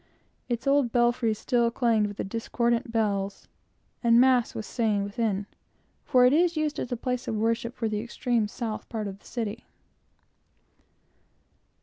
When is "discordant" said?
2.23-2.91